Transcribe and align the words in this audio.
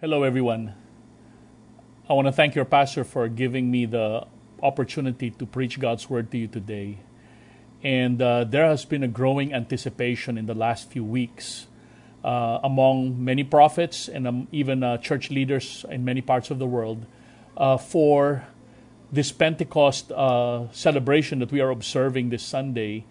Hello, 0.00 0.22
everyone. 0.22 0.74
I 2.08 2.12
want 2.12 2.28
to 2.28 2.32
thank 2.32 2.54
your 2.54 2.64
pastor 2.64 3.02
for 3.02 3.26
giving 3.26 3.68
me 3.68 3.84
the 3.84 4.28
opportunity 4.62 5.32
to 5.32 5.44
preach 5.44 5.80
God's 5.80 6.08
word 6.08 6.30
to 6.30 6.38
you 6.38 6.46
today. 6.46 6.98
And 7.82 8.22
uh, 8.22 8.44
there 8.44 8.66
has 8.66 8.84
been 8.84 9.02
a 9.02 9.08
growing 9.08 9.52
anticipation 9.52 10.38
in 10.38 10.46
the 10.46 10.54
last 10.54 10.88
few 10.88 11.02
weeks 11.02 11.66
uh, 12.22 12.60
among 12.62 13.24
many 13.24 13.42
prophets 13.42 14.06
and 14.06 14.28
um, 14.28 14.46
even 14.52 14.84
uh, 14.84 14.98
church 14.98 15.32
leaders 15.32 15.84
in 15.90 16.04
many 16.04 16.20
parts 16.20 16.52
of 16.52 16.60
the 16.60 16.66
world 16.66 17.04
uh, 17.56 17.76
for 17.76 18.46
this 19.10 19.32
Pentecost 19.32 20.12
uh, 20.12 20.70
celebration 20.70 21.40
that 21.40 21.50
we 21.50 21.60
are 21.60 21.70
observing 21.70 22.28
this 22.28 22.44
Sunday. 22.44 23.04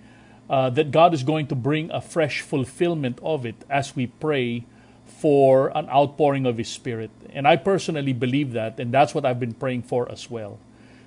Uh, 0.50 0.70
that 0.70 0.92
God 0.92 1.14
is 1.14 1.24
going 1.24 1.48
to 1.48 1.56
bring 1.56 1.92
a 1.92 2.00
fresh 2.00 2.40
fulfillment 2.40 3.20
of 3.22 3.46
it 3.46 3.66
as 3.70 3.94
we 3.94 4.08
pray 4.08 4.64
for 5.08 5.76
an 5.76 5.90
outpouring 5.90 6.46
of 6.46 6.58
His 6.58 6.70
Spirit. 6.70 7.10
And 7.32 7.48
I 7.48 7.56
personally 7.56 8.14
believe 8.14 8.54
that, 8.54 8.80
and 8.80 8.94
that's 8.94 9.16
what 9.16 9.26
I've 9.26 9.40
been 9.40 9.54
praying 9.54 9.84
for 9.84 10.12
as 10.12 10.30
well. 10.30 10.60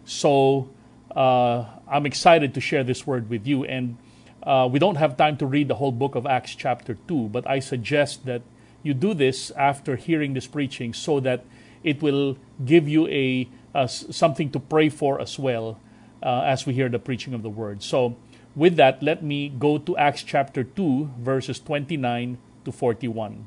So 0.04 0.70
uh, 1.14 1.64
I'm 1.88 2.06
excited 2.06 2.55
to 2.55 2.60
share 2.60 2.84
this 2.84 3.06
word 3.06 3.30
with 3.30 3.46
you. 3.46 3.64
And 3.64 3.96
uh, 4.42 4.68
we 4.70 4.78
don't 4.78 4.96
have 4.96 5.16
time 5.16 5.36
to 5.38 5.46
read 5.46 5.68
the 5.68 5.74
whole 5.74 5.92
book 5.92 6.14
of 6.14 6.27
Acts, 6.27 6.55
chapter 6.55 6.96
2, 7.08 7.28
but 7.28 7.48
I 7.48 7.60
suggest 7.60 8.27
that 8.27 8.42
you 8.82 8.94
do 8.94 9.12
this 9.12 9.50
after 9.52 9.96
hearing 9.96 10.32
this 10.32 10.46
preaching 10.46 10.94
so 10.94 11.20
that 11.20 11.44
it 11.84 12.02
will 12.02 12.36
give 12.64 12.88
you 12.88 13.06
a 13.08 13.48
something 13.86 14.50
to 14.50 14.58
pray 14.58 14.88
for 14.88 15.20
as 15.20 15.38
well 15.38 15.78
uh, 16.22 16.42
as 16.42 16.66
we 16.66 16.74
hear 16.74 16.88
the 16.88 16.98
preaching 16.98 17.34
of 17.34 17.42
the 17.42 17.50
word. 17.50 17.82
So, 17.82 18.16
with 18.56 18.77
that, 18.77 19.02
let 19.02 19.22
me 19.22 19.48
go 19.48 19.78
to 19.78 19.96
Acts 19.96 20.24
chapter 20.24 20.64
2, 20.64 21.10
verses 21.20 21.60
29 21.60 22.38
to 22.64 22.72
41. 22.72 23.46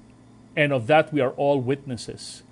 and 0.55 0.71
of 0.71 0.87
that 0.87 1.13
we 1.13 1.21
are 1.21 1.31
all 1.31 1.59
witnesses. 1.59 2.43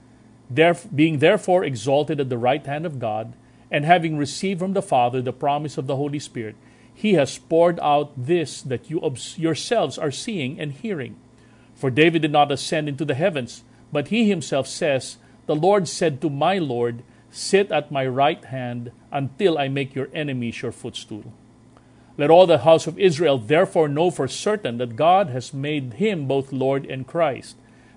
Theref- 0.54 0.96
being 0.96 1.20
therefore 1.20 1.64
exalted 1.64 2.20
at 2.20 2.30
the 2.30 2.38
right 2.38 2.66
hand 2.66 2.86
of 2.86 3.00
God, 3.00 3.34
and 3.72 3.86
having 3.86 4.18
received 4.18 4.60
from 4.60 4.74
the 4.74 4.82
Father 4.82 5.22
the 5.22 5.34
promise 5.34 5.78
of 5.78 5.88
the 5.88 5.96
Holy 5.96 6.20
Spirit, 6.20 6.56
he 6.94 7.14
has 7.14 7.38
poured 7.38 7.80
out 7.82 8.12
this 8.18 8.62
that 8.62 8.90
you 8.90 9.00
obs- 9.02 9.38
yourselves 9.38 9.98
are 9.98 10.12
seeing 10.12 10.60
and 10.60 10.74
hearing. 10.74 11.16
For 11.76 11.90
David 11.90 12.24
did 12.24 12.32
not 12.32 12.52
ascend 12.52 12.90
into 12.90 13.06
the 13.06 13.14
heavens, 13.14 13.64
but 13.92 14.10
he 14.10 14.28
himself 14.28 14.68
says, 14.68 15.18
The 15.46 15.56
Lord 15.56 15.88
said 15.88 16.20
to 16.22 16.30
my 16.30 16.58
Lord, 16.58 17.04
Sit 17.32 17.72
at 17.72 17.92
my 17.92 18.06
right 18.08 18.44
hand 18.44 18.92
until 19.12 19.58
I 19.58 19.68
make 19.68 19.94
your 19.94 20.10
enemies 20.14 20.62
your 20.62 20.72
footstool. 20.72 21.32
Let 22.18 22.30
all 22.30 22.48
the 22.48 22.60
house 22.60 22.86
of 22.88 23.00
Israel 23.00 23.38
therefore 23.38 23.88
know 23.88 24.12
for 24.12 24.28
certain 24.28 24.78
that 24.80 24.98
God 24.98 25.30
has 25.30 25.54
made 25.54 25.94
him 25.94 26.28
both 26.28 26.52
Lord 26.52 26.86
and 26.86 27.08
Christ 27.08 27.56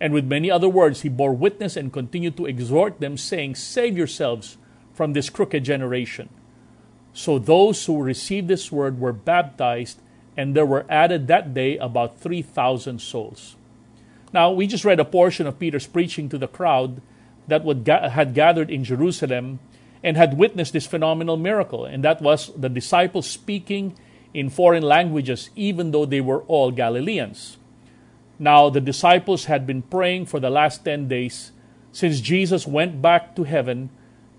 And 0.00 0.12
with 0.12 0.26
many 0.26 0.50
other 0.50 0.68
words, 0.68 1.02
he 1.02 1.08
bore 1.08 1.32
witness 1.32 1.76
and 1.76 1.92
continued 1.92 2.36
to 2.36 2.46
exhort 2.46 3.00
them, 3.00 3.16
saying, 3.16 3.54
Save 3.54 3.96
yourselves 3.96 4.58
from 4.92 5.12
this 5.12 5.30
crooked 5.30 5.64
generation. 5.64 6.28
So 7.12 7.38
those 7.38 7.86
who 7.86 8.02
received 8.02 8.48
this 8.48 8.70
word 8.70 9.00
were 9.00 9.12
baptized, 9.12 10.00
and 10.36 10.54
there 10.54 10.66
were 10.66 10.84
added 10.88 11.28
that 11.28 11.54
day 11.54 11.78
about 11.78 12.20
3,000 12.20 13.00
souls. 13.00 13.56
Now, 14.32 14.52
we 14.52 14.66
just 14.66 14.84
read 14.84 15.00
a 15.00 15.04
portion 15.04 15.46
of 15.46 15.58
Peter's 15.58 15.86
preaching 15.86 16.28
to 16.28 16.36
the 16.36 16.48
crowd 16.48 17.00
that 17.48 17.64
had 18.10 18.34
gathered 18.34 18.70
in 18.70 18.84
Jerusalem 18.84 19.60
and 20.02 20.16
had 20.16 20.36
witnessed 20.36 20.74
this 20.74 20.86
phenomenal 20.86 21.36
miracle, 21.36 21.86
and 21.86 22.04
that 22.04 22.20
was 22.20 22.52
the 22.54 22.68
disciples 22.68 23.28
speaking 23.28 23.96
in 24.34 24.50
foreign 24.50 24.82
languages, 24.82 25.48
even 25.56 25.90
though 25.90 26.04
they 26.04 26.20
were 26.20 26.42
all 26.42 26.70
Galileans. 26.70 27.56
Now, 28.38 28.68
the 28.68 28.80
disciples 28.80 29.46
had 29.46 29.66
been 29.66 29.82
praying 29.82 30.26
for 30.26 30.40
the 30.40 30.50
last 30.50 30.84
10 30.84 31.08
days 31.08 31.52
since 31.92 32.20
Jesus 32.20 32.66
went 32.66 33.00
back 33.00 33.34
to 33.36 33.44
heaven, 33.44 33.88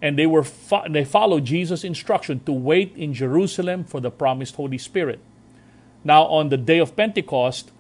and 0.02 0.18
they, 0.18 0.28
were 0.28 0.44
fo- 0.44 0.88
they 0.88 1.04
followed 1.04 1.46
Jesus' 1.46 1.84
instruction 1.84 2.40
to 2.42 2.52
wait 2.52 2.96
in 2.96 3.14
Jerusalem 3.14 3.84
for 3.84 4.00
the 4.00 4.12
promised 4.12 4.56
Holy 4.56 4.78
Spirit. 4.78 5.20
Now, 6.04 6.26
on 6.26 6.50
the 6.50 6.58
day 6.58 6.78
of 6.78 6.96
Pentecost, 6.96 7.72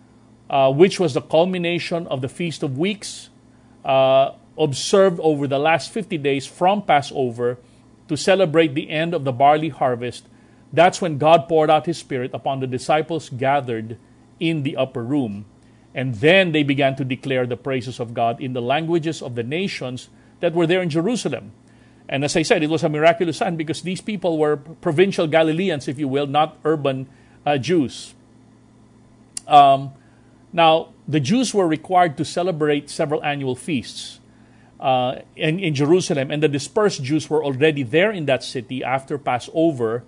uh, 0.50 0.72
which 0.72 1.00
was 1.00 1.13
the 1.13 1.22
culmination 1.22 2.07
of 2.07 2.22
the 2.22 2.29
Feast 2.29 2.63
of 2.63 2.78
Weeks, 2.78 3.29
uh, 3.85 4.31
observed 4.57 5.19
over 5.22 5.47
the 5.47 5.59
last 5.59 5.91
50 5.91 6.17
days 6.17 6.47
from 6.47 6.81
Passover 6.81 7.59
to 8.07 8.17
celebrate 8.17 8.73
the 8.73 8.89
end 8.89 9.13
of 9.13 9.23
the 9.23 9.31
barley 9.31 9.69
harvest, 9.69 10.28
that's 10.73 10.99
when 10.99 11.17
God 11.17 11.47
poured 11.47 11.69
out 11.69 11.85
His 11.85 11.97
Spirit 11.97 12.31
upon 12.34 12.59
the 12.59 12.67
disciples 12.67 13.29
gathered 13.29 13.97
in 14.39 14.63
the 14.63 14.75
upper 14.75 15.03
room. 15.03 15.45
And 15.97 16.13
then 16.13 16.52
they 16.52 16.62
began 16.62 16.96
to 16.97 17.03
declare 17.03 17.47
the 17.47 17.58
praises 17.58 18.00
of 18.00 18.13
God 18.13 18.40
in 18.40 18.53
the 18.53 18.62
languages 18.62 19.19
of 19.19 19.34
the 19.34 19.41
nations 19.41 20.09
that 20.41 20.53
were 20.53 20.68
there 20.68 20.84
in 20.84 20.91
Jerusalem. 20.91 21.53
And 22.08 22.24
as 22.24 22.38
I 22.38 22.44
said, 22.44 22.62
it 22.62 22.69
was 22.69 22.84
a 22.84 22.90
miraculous 22.90 23.38
sign 23.38 23.56
because 23.56 23.81
these 23.81 24.00
people 24.00 24.38
were 24.38 24.58
provincial 24.58 25.25
Galileans, 25.25 25.88
if 25.88 25.97
you 25.97 26.08
will, 26.08 26.28
not 26.28 26.56
urban 26.63 27.08
uh, 27.47 27.58
Jews. 27.58 28.13
Um, 29.47 29.91
now, 30.53 30.90
the 31.08 31.19
Jews 31.19 31.52
were 31.56 31.68
required 31.68 32.16
to 32.18 32.25
celebrate 32.25 32.91
several 32.91 33.24
annual 33.24 33.56
feasts 33.56 34.19
uh, 34.79 35.22
in, 35.35 35.59
in 35.59 35.74
Jerusalem, 35.74 36.29
and 36.29 36.44
the 36.44 36.47
dispersed 36.47 37.02
Jews 37.02 37.28
were 37.28 37.44
already 37.44 37.81
there 37.81 38.12
in 38.12 38.28
that 38.28 38.44
city 38.44 38.84
after 38.84 39.18
Passover, 39.18 40.03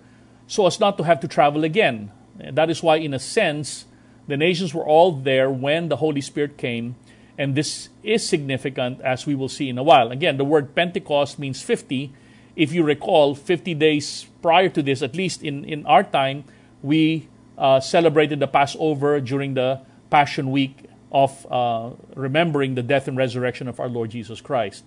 so 0.46 0.68
as 0.68 0.78
not 0.78 0.96
to 0.98 1.02
have 1.02 1.18
to 1.18 1.26
travel 1.26 1.64
again. 1.64 2.12
That 2.38 2.70
is 2.70 2.80
why, 2.80 2.96
in 2.98 3.12
a 3.12 3.18
sense, 3.18 3.86
the 4.30 4.36
nations 4.36 4.72
were 4.72 4.86
all 4.86 5.12
there 5.12 5.50
when 5.50 5.88
the 5.88 5.96
Holy 5.96 6.20
Spirit 6.20 6.56
came, 6.56 6.96
and 7.36 7.54
this 7.54 7.88
is 8.02 8.26
significant 8.26 9.00
as 9.00 9.26
we 9.26 9.34
will 9.34 9.48
see 9.48 9.68
in 9.68 9.78
a 9.78 9.82
while. 9.82 10.10
Again, 10.10 10.36
the 10.36 10.44
word 10.44 10.74
Pentecost 10.74 11.38
means 11.38 11.62
50. 11.62 12.12
If 12.56 12.72
you 12.72 12.82
recall, 12.82 13.34
50 13.34 13.74
days 13.74 14.26
prior 14.42 14.68
to 14.68 14.82
this, 14.82 15.02
at 15.02 15.14
least 15.14 15.42
in, 15.42 15.64
in 15.64 15.86
our 15.86 16.02
time, 16.02 16.44
we 16.82 17.28
uh, 17.56 17.80
celebrated 17.80 18.40
the 18.40 18.46
Passover 18.46 19.20
during 19.20 19.54
the 19.54 19.80
Passion 20.10 20.50
Week 20.50 20.84
of 21.12 21.46
uh, 21.50 21.90
remembering 22.14 22.74
the 22.74 22.82
death 22.82 23.08
and 23.08 23.16
resurrection 23.16 23.68
of 23.68 23.80
our 23.80 23.88
Lord 23.88 24.10
Jesus 24.10 24.40
Christ. 24.40 24.84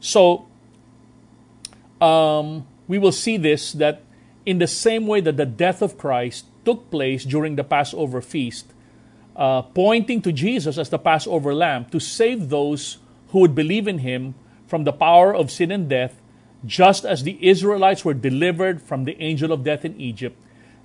So, 0.00 0.46
um, 2.00 2.66
we 2.88 2.98
will 2.98 3.12
see 3.12 3.36
this 3.36 3.72
that 3.72 4.02
in 4.44 4.58
the 4.58 4.66
same 4.66 5.06
way 5.06 5.20
that 5.20 5.36
the 5.36 5.46
death 5.46 5.82
of 5.82 5.98
Christ 5.98 6.46
took 6.64 6.90
place 6.90 7.24
during 7.24 7.56
the 7.56 7.64
Passover 7.64 8.20
feast, 8.20 8.72
uh, 9.36 9.62
pointing 9.62 10.22
to 10.22 10.32
Jesus 10.32 10.78
as 10.78 10.88
the 10.88 10.98
Passover 10.98 11.54
lamb 11.54 11.84
to 11.86 12.00
save 12.00 12.48
those 12.48 12.98
who 13.28 13.40
would 13.40 13.54
believe 13.54 13.86
in 13.86 13.98
him 13.98 14.34
from 14.66 14.84
the 14.84 14.92
power 14.92 15.34
of 15.34 15.50
sin 15.50 15.70
and 15.70 15.88
death, 15.88 16.20
just 16.64 17.04
as 17.04 17.22
the 17.22 17.38
Israelites 17.46 18.04
were 18.04 18.14
delivered 18.14 18.80
from 18.80 19.04
the 19.04 19.20
angel 19.22 19.52
of 19.52 19.62
death 19.62 19.84
in 19.84 20.00
Egypt. 20.00 20.36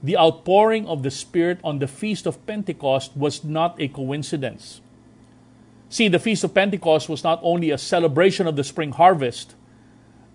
The 0.04 0.18
outpouring 0.18 0.88
of 0.88 1.04
the 1.04 1.12
Spirit 1.12 1.60
on 1.64 1.80
the 1.80 1.88
feast 1.88 2.26
of 2.26 2.46
Pentecost 2.46 3.16
was 3.16 3.44
not 3.44 3.80
a 3.80 3.88
coincidence. 3.88 4.82
See, 5.90 6.08
the 6.08 6.20
feast 6.20 6.44
of 6.44 6.54
Pentecost 6.54 7.10
was 7.10 7.24
not 7.24 7.40
only 7.44 7.70
a 7.70 7.78
celebration 7.78 8.48
of 8.48 8.56
the 8.56 8.64
spring 8.64 8.92
harvest, 8.92 9.56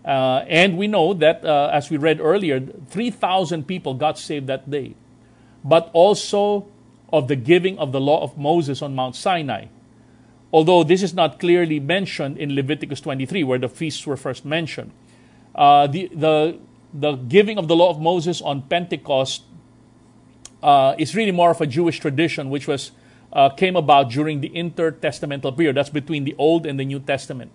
uh, 0.04 0.44
and 0.46 0.78
we 0.78 0.86
know 0.86 1.14
that, 1.14 1.44
uh, 1.44 1.70
as 1.72 1.90
we 1.90 1.96
read 1.96 2.20
earlier, 2.20 2.60
3,000 2.60 3.66
people 3.66 3.94
got 3.94 4.18
saved 4.18 4.46
that 4.46 4.70
day, 4.70 4.94
but 5.64 5.90
also 5.92 6.68
of 7.12 7.28
the 7.28 7.36
giving 7.36 7.78
of 7.78 7.92
the 7.92 8.00
law 8.00 8.22
of 8.22 8.36
Moses 8.36 8.82
on 8.82 8.94
Mount 8.94 9.16
Sinai. 9.16 9.66
Although 10.52 10.84
this 10.84 11.02
is 11.02 11.14
not 11.14 11.38
clearly 11.38 11.80
mentioned 11.80 12.38
in 12.38 12.54
Leviticus 12.54 13.00
23, 13.00 13.44
where 13.44 13.58
the 13.58 13.68
feasts 13.68 14.06
were 14.06 14.16
first 14.16 14.44
mentioned. 14.44 14.92
Uh, 15.54 15.86
the, 15.86 16.08
the, 16.14 16.58
the 16.92 17.12
giving 17.16 17.58
of 17.58 17.68
the 17.68 17.76
law 17.76 17.90
of 17.90 18.00
Moses 18.00 18.40
on 18.40 18.62
Pentecost 18.62 19.42
uh, 20.62 20.94
is 20.98 21.14
really 21.14 21.32
more 21.32 21.50
of 21.50 21.60
a 21.60 21.66
Jewish 21.66 22.00
tradition, 22.00 22.50
which 22.50 22.66
was 22.66 22.92
uh, 23.32 23.50
came 23.50 23.76
about 23.76 24.10
during 24.10 24.40
the 24.40 24.50
intertestamental 24.50 25.56
period. 25.56 25.76
That's 25.76 25.90
between 25.90 26.24
the 26.24 26.34
Old 26.38 26.66
and 26.66 26.78
the 26.78 26.84
New 26.84 27.00
Testament. 27.00 27.50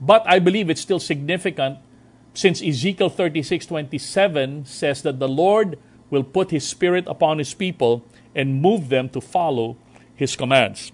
But 0.00 0.22
I 0.26 0.38
believe 0.38 0.70
it's 0.70 0.80
still 0.80 1.00
significant 1.00 1.78
since 2.32 2.62
Ezekiel 2.62 3.10
36 3.10 3.66
27 3.66 4.64
says 4.64 5.02
that 5.02 5.18
the 5.18 5.28
Lord 5.28 5.78
will 6.10 6.24
put 6.24 6.50
his 6.50 6.66
spirit 6.66 7.04
upon 7.06 7.38
his 7.38 7.54
people 7.54 8.04
and 8.34 8.60
move 8.60 8.88
them 8.88 9.08
to 9.10 9.20
follow 9.20 9.76
his 10.14 10.36
commands. 10.36 10.92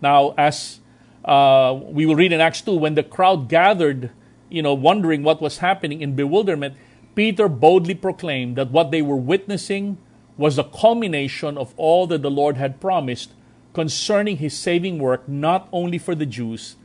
Now, 0.00 0.34
as 0.36 0.80
uh, 1.24 1.78
we 1.82 2.06
will 2.06 2.16
read 2.16 2.32
in 2.32 2.40
Acts 2.40 2.62
2, 2.62 2.74
when 2.74 2.94
the 2.94 3.02
crowd 3.02 3.48
gathered, 3.48 4.10
you 4.48 4.62
know, 4.62 4.74
wondering 4.74 5.22
what 5.22 5.40
was 5.40 5.58
happening 5.58 6.00
in 6.00 6.16
bewilderment, 6.16 6.74
Peter 7.14 7.48
boldly 7.48 7.94
proclaimed 7.94 8.56
that 8.56 8.70
what 8.70 8.90
they 8.90 9.02
were 9.02 9.16
witnessing 9.16 9.98
was 10.36 10.56
the 10.56 10.64
culmination 10.64 11.58
of 11.58 11.74
all 11.76 12.06
that 12.06 12.22
the 12.22 12.30
Lord 12.30 12.56
had 12.56 12.80
promised 12.80 13.32
concerning 13.74 14.38
his 14.38 14.56
saving 14.56 14.98
work, 14.98 15.28
not 15.28 15.68
only 15.72 15.98
for 15.98 16.14
the 16.14 16.26
Jews, 16.26 16.76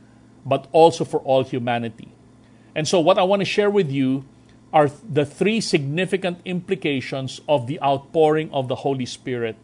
but 0.44 0.68
also 0.72 1.04
for 1.04 1.20
all 1.20 1.42
humanity. 1.42 2.08
And 2.74 2.86
so, 2.86 3.00
what 3.00 3.18
I 3.18 3.22
want 3.22 3.40
to 3.40 3.46
share 3.46 3.70
with 3.70 3.90
you 3.90 4.24
are 4.76 4.90
the 5.08 5.24
three 5.24 5.58
significant 5.58 6.38
implications 6.44 7.40
of 7.48 7.66
the 7.66 7.80
outpouring 7.82 8.52
of 8.52 8.68
the 8.68 8.74
Holy 8.74 9.06
Spirit 9.06 9.56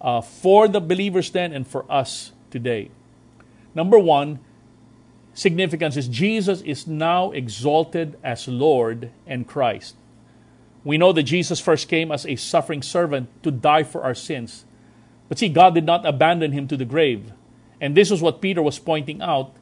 uh, 0.00 0.22
for 0.22 0.66
the 0.66 0.80
believers 0.80 1.30
then 1.30 1.52
and 1.52 1.68
for 1.68 1.84
us 1.92 2.32
today. 2.50 2.90
Number 3.74 3.98
one, 3.98 4.38
significance 5.34 5.98
is 5.98 6.08
Jesus 6.08 6.62
is 6.62 6.86
now 6.86 7.32
exalted 7.32 8.18
as 8.24 8.48
Lord 8.48 9.10
and 9.26 9.46
Christ. 9.46 9.94
We 10.84 10.96
know 10.96 11.12
that 11.12 11.24
Jesus 11.24 11.60
first 11.60 11.86
came 11.86 12.10
as 12.10 12.24
a 12.24 12.36
suffering 12.36 12.80
servant 12.80 13.28
to 13.42 13.50
die 13.50 13.82
for 13.82 14.04
our 14.04 14.14
sins. 14.14 14.64
But 15.28 15.38
see, 15.38 15.50
God 15.50 15.74
did 15.74 15.84
not 15.84 16.06
abandon 16.06 16.52
him 16.52 16.66
to 16.68 16.78
the 16.78 16.86
grave. 16.86 17.30
And 17.78 17.94
this 17.94 18.10
is 18.10 18.22
what 18.22 18.40
Peter 18.40 18.62
was 18.62 18.78
pointing 18.78 19.20
out 19.20 19.52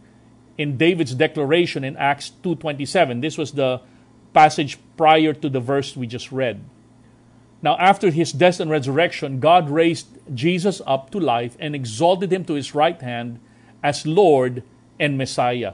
in 0.56 0.76
David's 0.76 1.17
declaration 1.17 1.82
in 1.82 1.97
Acts 1.97 2.31
2:27. 2.44 3.23
This 3.23 3.37
was 3.37 3.50
the 3.50 3.81
passage 4.34 4.78
prior 4.96 5.32
to 5.32 5.48
the 5.48 5.60
verse 5.60 5.96
we 5.96 6.06
just 6.06 6.31
read. 6.31 6.60
Now, 7.62 7.78
after 7.78 8.10
his 8.10 8.32
death 8.32 8.60
and 8.60 8.70
resurrection, 8.70 9.40
God 9.40 9.70
raised 9.70 10.08
Jesus 10.34 10.82
up 10.86 11.08
to 11.10 11.19
life 11.19 11.56
and 11.58 11.75
exalted 11.75 12.31
him 12.31 12.44
to 12.44 12.54
his 12.54 12.75
right 12.75 13.00
hand 13.00 13.40
as 13.82 14.06
Lord 14.06 14.62
and 15.00 15.16
Messiah. 15.16 15.72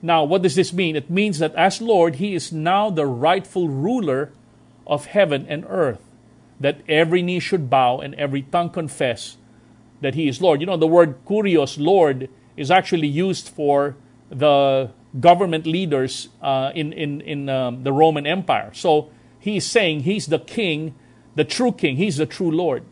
Now, 0.00 0.22
what 0.22 0.42
does 0.42 0.54
this 0.54 0.72
mean? 0.72 0.94
It 0.94 1.10
means 1.10 1.40
that 1.40 1.54
as 1.54 1.80
Lord, 1.80 2.16
he 2.16 2.34
is 2.34 2.52
now 2.52 2.90
the 2.90 3.06
rightful 3.06 3.68
ruler 3.68 4.32
of 4.86 5.06
heaven 5.06 5.46
and 5.48 5.64
earth, 5.68 6.02
that 6.60 6.82
every 6.88 7.22
knee 7.22 7.40
should 7.40 7.70
bow 7.70 7.98
and 7.98 8.14
every 8.14 8.42
tongue 8.42 8.70
confess 8.70 9.36
that 10.00 10.14
he 10.14 10.28
is 10.28 10.40
Lord. 10.40 10.60
You 10.60 10.66
know, 10.66 10.76
the 10.76 10.86
word 10.86 11.24
kurios, 11.24 11.78
Lord, 11.78 12.28
is 12.56 12.70
actually 12.70 13.08
used 13.08 13.48
for 13.48 13.96
the 14.28 14.90
government 15.18 15.66
leaders 15.66 16.28
uh, 16.40 16.72
in, 16.74 16.92
in, 16.92 17.20
in 17.20 17.48
um, 17.48 17.82
the 17.82 17.92
Roman 17.92 18.26
Empire. 18.26 18.70
So 18.74 19.10
he's 19.38 19.66
saying 19.66 20.00
he's 20.00 20.26
the 20.26 20.38
king, 20.38 20.94
the 21.34 21.44
true 21.44 21.72
king, 21.72 21.96
he's 21.96 22.16
the 22.16 22.26
true 22.26 22.50
Lord. 22.50 22.84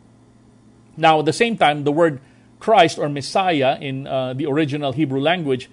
Now, 0.97 1.21
at 1.21 1.25
the 1.25 1.33
same 1.33 1.57
time, 1.57 1.85
the 1.85 1.93
word 1.93 2.21
Christ 2.59 2.99
or 2.99 3.09
Messiah 3.09 3.79
in 3.81 4.07
uh, 4.07 4.35
the 4.35 4.47
original 4.47 4.93
Hebrew 4.93 5.21
language 5.21 5.71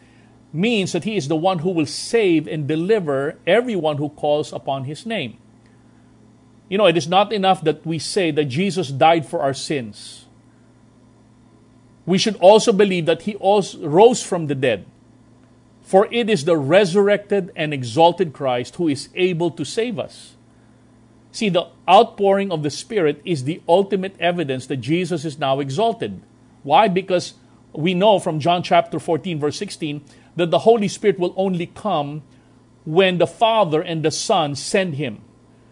means 0.53 0.93
that 0.93 1.03
he 1.03 1.17
is 1.17 1.27
the 1.27 1.35
one 1.35 1.59
who 1.59 1.69
will 1.69 1.85
save 1.85 2.47
and 2.47 2.67
deliver 2.67 3.37
everyone 3.45 3.97
who 3.97 4.09
calls 4.09 4.53
upon 4.53 4.85
his 4.85 5.05
name. 5.05 5.37
You 6.69 6.77
know, 6.77 6.85
it 6.85 6.97
is 6.97 7.07
not 7.07 7.33
enough 7.33 7.61
that 7.63 7.85
we 7.85 7.99
say 7.99 8.31
that 8.31 8.45
Jesus 8.45 8.89
died 8.89 9.25
for 9.25 9.41
our 9.41 9.53
sins. 9.53 10.25
We 12.05 12.17
should 12.17 12.37
also 12.37 12.71
believe 12.71 13.05
that 13.05 13.23
he 13.23 13.35
also 13.35 13.85
rose 13.85 14.23
from 14.23 14.47
the 14.47 14.55
dead 14.55 14.85
for 15.87 16.11
it 16.11 16.29
is 16.29 16.43
the 16.43 16.57
resurrected 16.59 17.49
and 17.55 17.73
exalted 17.73 18.35
Christ 18.35 18.75
who 18.75 18.89
is 18.89 19.07
able 19.15 19.49
to 19.55 19.63
save 19.63 19.97
us. 19.97 20.35
See, 21.31 21.47
the 21.47 21.71
outpouring 21.87 22.51
of 22.51 22.61
the 22.61 22.69
Spirit 22.69 23.21
is 23.23 23.45
the 23.45 23.63
ultimate 23.69 24.19
evidence 24.19 24.67
that 24.67 24.83
Jesus 24.83 25.23
is 25.23 25.39
now 25.39 25.61
exalted. 25.61 26.19
Why? 26.63 26.89
Because 26.89 27.35
we 27.71 27.93
know 27.93 28.19
from 28.19 28.41
John 28.41 28.63
chapter 28.63 28.99
14, 28.99 29.39
verse 29.39 29.55
16, 29.55 30.03
that 30.35 30.51
the 30.51 30.67
Holy 30.67 30.89
Spirit 30.89 31.19
will 31.19 31.33
only 31.37 31.67
come 31.67 32.21
when 32.83 33.17
the 33.17 33.25
Father 33.25 33.79
and 33.79 34.03
the 34.03 34.11
Son 34.11 34.55
send 34.55 34.95
Him. 34.95 35.23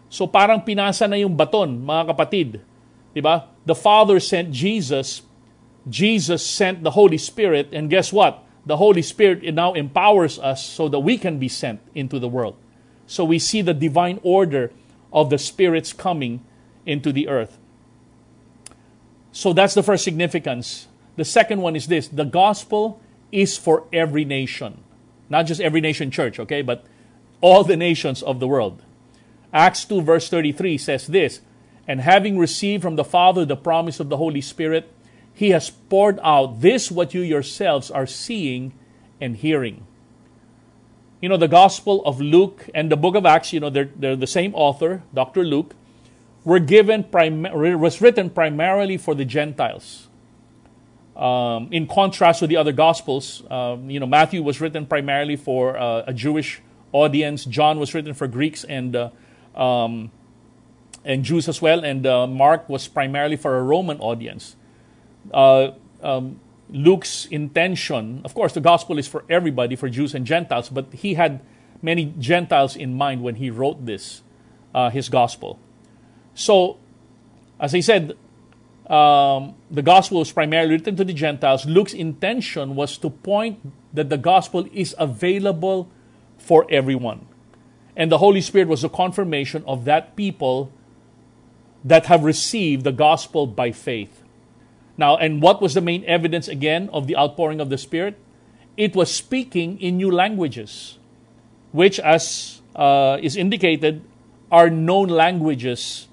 So 0.07 0.27
parang 0.27 0.63
pinasa 0.63 1.09
na 1.09 1.19
yung 1.19 1.35
baton, 1.35 1.83
mga 1.83 2.15
kapatid. 2.15 2.61
Diba? 3.13 3.51
The 3.65 3.75
Father 3.75 4.21
sent 4.21 4.55
Jesus, 4.55 5.23
Jesus 5.89 6.39
sent 6.39 6.87
the 6.87 6.95
Holy 6.95 7.17
Spirit, 7.17 7.67
and 7.75 7.89
guess 7.89 8.13
what? 8.13 8.44
The 8.65 8.77
Holy 8.77 9.01
Spirit 9.01 9.43
now 9.53 9.73
empowers 9.73 10.39
us 10.39 10.65
so 10.65 10.89
that 10.89 10.99
we 10.99 11.17
can 11.17 11.37
be 11.37 11.47
sent 11.47 11.79
into 11.93 12.19
the 12.19 12.27
world. 12.27 12.55
So 13.07 13.23
we 13.23 13.39
see 13.39 13.61
the 13.61 13.73
divine 13.73 14.19
order 14.23 14.71
of 15.13 15.29
the 15.29 15.37
Spirit's 15.37 15.93
coming 15.93 16.43
into 16.85 17.11
the 17.11 17.27
earth. 17.27 17.57
So 19.31 19.53
that's 19.53 19.73
the 19.73 19.83
first 19.83 20.03
significance. 20.03 20.87
The 21.15 21.25
second 21.25 21.61
one 21.61 21.75
is 21.75 21.87
this 21.87 22.07
the 22.07 22.25
gospel 22.25 23.01
is 23.31 23.57
for 23.57 23.83
every 23.91 24.25
nation, 24.25 24.83
not 25.29 25.45
just 25.45 25.61
every 25.61 25.81
nation 25.81 26.09
church, 26.09 26.39
okay, 26.39 26.61
but 26.61 26.85
all 27.41 27.63
the 27.63 27.77
nations 27.77 28.23
of 28.23 28.39
the 28.39 28.47
world. 28.47 28.81
Acts 29.53 29.85
2, 29.85 30.01
verse 30.01 30.29
33 30.29 30.77
says 30.77 31.07
this 31.07 31.41
And 31.87 32.01
having 32.01 32.37
received 32.37 32.81
from 32.81 32.95
the 32.95 33.03
Father 33.03 33.45
the 33.45 33.55
promise 33.55 33.99
of 33.99 34.09
the 34.09 34.17
Holy 34.17 34.41
Spirit, 34.41 34.91
he 35.35 35.49
has 35.49 35.69
poured 35.69 36.17
out 36.23 36.61
this, 36.61 36.89
what 36.89 37.13
you 37.13 37.21
yourselves 37.21 37.91
are 37.91 38.07
seeing 38.07 38.73
and 39.19 39.35
hearing. 39.35 39.85
You 41.21 41.27
know, 41.27 41.35
the 41.35 41.49
Gospel 41.49 42.03
of 42.05 42.21
Luke 42.21 42.69
and 42.73 42.89
the 42.89 42.95
book 42.95 43.15
of 43.15 43.25
Acts, 43.25 43.51
you 43.51 43.59
know, 43.59 43.69
they're, 43.69 43.89
they're 43.97 44.15
the 44.15 44.27
same 44.27 44.55
author, 44.55 45.03
Dr. 45.13 45.43
Luke, 45.43 45.75
were 46.45 46.59
given, 46.59 47.03
prim- 47.03 47.43
was 47.79 47.99
written 47.99 48.29
primarily 48.29 48.95
for 48.95 49.13
the 49.13 49.25
Gentiles. 49.25 50.07
Um, 51.17 51.67
in 51.71 51.85
contrast 51.87 52.39
to 52.39 52.47
the 52.47 52.55
other 52.55 52.71
Gospels, 52.71 53.43
um, 53.51 53.89
you 53.89 53.99
know, 53.99 54.05
Matthew 54.05 54.41
was 54.41 54.61
written 54.61 54.85
primarily 54.85 55.35
for 55.35 55.77
uh, 55.77 56.03
a 56.07 56.13
Jewish 56.13 56.61
audience. 56.93 57.43
John 57.43 57.77
was 57.77 57.93
written 57.93 58.13
for 58.13 58.27
Greeks 58.27 58.63
and 58.63 58.95
uh, 58.95 59.09
um, 59.53 60.11
and 61.03 61.23
Jews 61.23 61.47
as 61.47 61.61
well, 61.61 61.85
and 61.85 62.05
uh, 62.05 62.25
Mark 62.25 62.67
was 62.67 62.87
primarily 62.87 63.35
for 63.35 63.57
a 63.57 63.63
Roman 63.63 63.99
audience 63.99 64.55
uh, 65.33 65.71
um, 66.01 66.39
Luke's 66.69 67.25
intention, 67.25 68.21
of 68.25 68.33
course, 68.33 68.53
the 68.53 68.61
gospel 68.61 68.97
is 68.97 69.07
for 69.07 69.23
everybody, 69.29 69.75
for 69.75 69.89
Jews 69.89 70.15
and 70.15 70.25
Gentiles, 70.25 70.69
but 70.69 70.93
he 70.93 71.13
had 71.13 71.41
many 71.81 72.13
Gentiles 72.17 72.75
in 72.75 72.95
mind 72.95 73.21
when 73.21 73.35
he 73.35 73.49
wrote 73.49 73.85
this, 73.85 74.21
uh, 74.73 74.89
his 74.89 75.09
gospel. 75.09 75.59
So, 76.33 76.77
as 77.59 77.75
I 77.75 77.79
said, 77.79 78.17
um, 78.87 79.55
the 79.71 79.81
gospel 79.81 80.19
was 80.19 80.31
primarily 80.31 80.71
written 80.73 80.95
to 80.95 81.03
the 81.03 81.13
Gentiles. 81.13 81.65
Luke's 81.65 81.93
intention 81.93 82.75
was 82.75 82.97
to 82.99 83.09
point 83.09 83.59
that 83.93 84.09
the 84.09 84.17
gospel 84.17 84.67
is 84.73 84.95
available 84.97 85.89
for 86.37 86.67
everyone. 86.69 87.27
And 87.95 88.11
the 88.11 88.17
Holy 88.17 88.41
Spirit 88.41 88.67
was 88.67 88.83
a 88.83 88.89
confirmation 88.89 89.63
of 89.65 89.85
that 89.85 90.15
people 90.15 90.71
that 91.83 92.07
have 92.07 92.23
received 92.23 92.83
the 92.83 92.91
gospel 92.91 93.47
by 93.47 93.71
faith. 93.71 94.21
Now, 94.97 95.17
and 95.17 95.41
what 95.41 95.61
was 95.61 95.73
the 95.73 95.81
main 95.81 96.03
evidence 96.05 96.47
again 96.47 96.89
of 96.93 97.07
the 97.07 97.17
outpouring 97.17 97.59
of 97.59 97.69
the 97.69 97.77
Spirit? 97.77 98.17
It 98.77 98.95
was 98.95 99.13
speaking 99.13 99.79
in 99.81 99.97
new 99.97 100.11
languages, 100.11 100.97
which, 101.71 101.99
as 101.99 102.61
uh, 102.75 103.17
is 103.21 103.35
indicated, 103.35 104.03
are 104.51 104.69
known 104.69 105.09
languages 105.09 106.07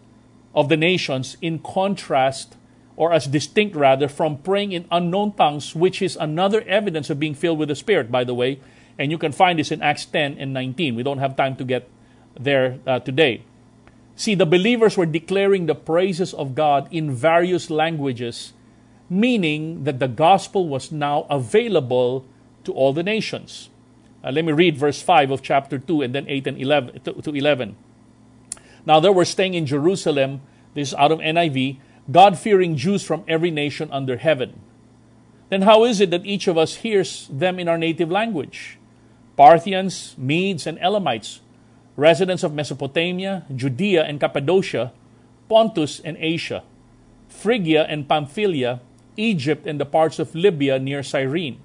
of 0.54 0.68
the 0.68 0.76
nations 0.76 1.36
in 1.40 1.58
contrast, 1.60 2.56
or 2.96 3.12
as 3.12 3.26
distinct 3.26 3.74
rather, 3.74 4.08
from 4.08 4.38
praying 4.38 4.72
in 4.72 4.84
unknown 4.90 5.32
tongues, 5.32 5.74
which 5.74 6.02
is 6.02 6.16
another 6.16 6.60
evidence 6.62 7.08
of 7.10 7.18
being 7.18 7.34
filled 7.34 7.58
with 7.58 7.68
the 7.68 7.74
Spirit, 7.74 8.10
by 8.10 8.24
the 8.24 8.34
way. 8.34 8.60
And 8.98 9.10
you 9.10 9.18
can 9.18 9.32
find 9.32 9.58
this 9.58 9.70
in 9.70 9.80
Acts 9.80 10.04
10 10.06 10.36
and 10.38 10.52
19. 10.52 10.94
We 10.94 11.02
don't 11.02 11.18
have 11.18 11.36
time 11.36 11.56
to 11.56 11.64
get 11.64 11.88
there 12.38 12.78
uh, 12.86 13.00
today. 13.00 13.42
See, 14.14 14.34
the 14.34 14.46
believers 14.46 14.96
were 14.96 15.06
declaring 15.06 15.66
the 15.66 15.74
praises 15.74 16.34
of 16.34 16.54
God 16.54 16.86
in 16.90 17.10
various 17.10 17.70
languages 17.70 18.52
meaning 19.09 19.85
that 19.85 19.99
the 19.99 20.09
gospel 20.09 20.68
was 20.68 20.92
now 20.92 21.26
available 21.28 22.25
to 22.64 22.73
all 22.73 22.92
the 22.92 23.02
nations. 23.02 23.71
Uh, 24.25 24.30
let 24.30 24.44
me 24.44 24.52
read 24.52 24.76
verse 24.76 25.02
5 25.02 25.30
of 25.30 25.42
chapter 25.42 25.78
2 25.78 26.02
and 26.02 26.14
then 26.14 26.26
8 26.28 26.47
and 26.47 26.61
11 26.61 27.00
to, 27.00 27.12
to 27.23 27.30
11. 27.30 27.76
Now 28.87 29.00
there 29.00 29.12
were 29.12 29.25
staying 29.25 29.54
in 29.54 29.66
Jerusalem, 29.66 30.40
this 30.75 30.88
is 30.88 30.94
out 30.94 31.12
of 31.12 31.18
NIV, 31.18 31.78
God 32.11 32.38
fearing 32.38 32.76
Jews 32.76 33.02
from 33.02 33.25
every 33.28 33.50
nation 33.50 33.88
under 33.92 34.16
heaven. 34.16 34.61
Then 35.50 35.62
how 35.62 35.85
is 35.85 36.00
it 36.00 36.11
that 36.11 36.26
each 36.26 36.49
of 36.49 36.56
us 36.56 36.76
hears 36.76 37.28
them 37.30 37.59
in 37.59 37.68
our 37.68 37.78
native 37.78 38.11
language? 38.11 38.78
Parthians, 39.37 40.14
Medes, 40.16 40.66
and 40.66 40.78
Elamites, 40.78 41.40
residents 41.97 42.42
of 42.42 42.54
Mesopotamia, 42.54 43.44
Judea 43.54 44.04
and 44.04 44.21
Cappadocia, 44.21 44.92
Pontus 45.49 46.00
and 46.00 46.16
Asia, 46.18 46.62
Phrygia 47.28 47.85
and 47.88 48.09
Pamphylia, 48.09 48.80
Egypt 49.16 49.66
and 49.66 49.81
the 49.81 49.87
parts 49.87 50.19
of 50.19 50.35
Libya 50.35 50.78
near 50.78 51.02
Cyrene, 51.02 51.61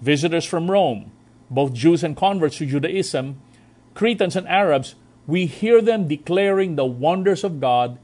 visitors 0.00 0.44
from 0.44 0.70
Rome, 0.70 1.10
both 1.50 1.72
Jews 1.72 2.04
and 2.04 2.16
converts 2.16 2.58
to 2.58 2.66
Judaism, 2.66 3.40
Cretans 3.94 4.36
and 4.36 4.46
Arabs, 4.48 4.94
we 5.26 5.46
hear 5.46 5.82
them 5.82 6.08
declaring 6.08 6.76
the 6.76 6.86
wonders 6.86 7.44
of 7.44 7.60
God 7.60 7.98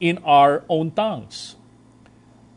in 0.00 0.18
our 0.24 0.64
own 0.68 0.90
tongues. 0.90 1.56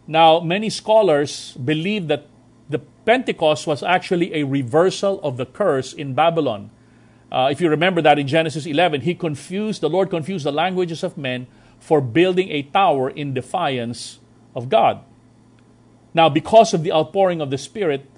Now, 0.08 0.39
many 0.39 0.70
scholars 0.70 1.54
believe 1.54 2.08
that 2.08 2.27
the 2.70 2.80
Pentecost 2.80 3.68
was 3.68 3.84
actually 3.84 4.34
a 4.34 4.44
reversal 4.44 5.20
of 5.22 5.38
the 5.38 5.46
curse 5.46 5.94
in 5.94 6.13
Babylon. 6.13 6.70
Uh, 7.32 7.50
if 7.51 7.60
you 7.60 7.70
remember 7.70 8.01
that 8.01 8.20
in 8.20 8.27
Genesis 8.27 8.65
11, 8.65 9.01
he 9.01 9.15
confused, 9.15 9.82
the 9.82 9.89
Lord 9.89 10.10
confused 10.10 10.46
the 10.46 10.51
languages 10.51 11.04
of 11.04 11.18
men 11.18 11.48
for 11.80 12.01
building 12.01 12.50
a 12.50 12.63
tower 12.63 13.10
in 13.10 13.34
defiance 13.34 14.20
of 14.56 14.70
God. 14.70 15.01
Now, 16.15 16.29
because 16.29 16.74
of 16.74 16.84
the 16.84 16.93
outpouring 16.93 17.41
of 17.41 17.51
the 17.51 17.57
Spirit, 17.57 18.10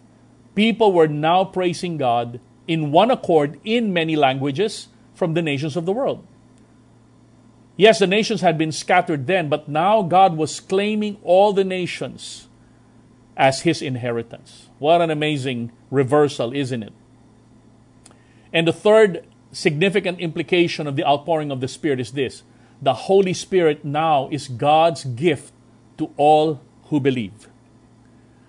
people 0.54 0.94
were 0.94 1.08
now 1.08 1.44
praising 1.44 1.98
God 1.98 2.40
in 2.68 2.92
one 2.92 3.10
accord 3.10 3.60
in 3.66 3.92
many 3.92 4.16
languages 4.16 4.88
from 5.16 5.34
the 5.34 5.42
nations 5.42 5.76
of 5.76 5.86
the 5.86 5.92
world. 5.92 6.26
Yes, 7.76 7.98
the 7.98 8.08
nations 8.08 8.42
had 8.42 8.58
been 8.58 8.72
scattered 8.72 9.26
then, 9.26 9.50
but 9.50 9.68
now 9.68 10.04
God 10.04 10.38
was 10.38 10.60
claiming 10.60 11.18
all 11.24 11.54
the 11.54 11.64
nations 11.64 12.48
as 13.36 13.62
his 13.62 13.82
inheritance. 13.82 14.70
What 14.78 15.02
an 15.02 15.10
amazing 15.10 15.72
reversal, 15.90 16.54
isn't 16.54 16.84
it? 16.84 16.94
And 18.54 18.68
the 18.68 18.74
third 18.74 19.26
significant 19.52 20.20
implication 20.20 20.86
of 20.86 20.96
the 20.96 21.06
outpouring 21.06 21.52
of 21.52 21.62
the 21.62 21.68
Spirit 21.68 22.00
is 22.00 22.12
this 22.12 22.44
the 22.80 22.94
Holy 22.94 23.34
Spirit 23.34 23.84
now 23.84 24.30
is 24.32 24.48
God's 24.48 25.04
gift 25.04 25.52
to 25.98 26.12
all 26.16 26.62
who 26.86 27.00
believe. 27.00 27.50